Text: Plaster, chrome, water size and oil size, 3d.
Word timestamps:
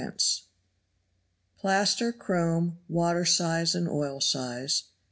Plaster, 1.59 2.11
chrome, 2.11 2.79
water 2.89 3.23
size 3.23 3.75
and 3.75 3.87
oil 3.87 4.19
size, 4.19 4.85
3d. 4.97 4.97